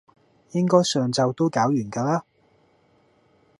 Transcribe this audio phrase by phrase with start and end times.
[0.53, 2.25] 應該上晝都搞完㗎啦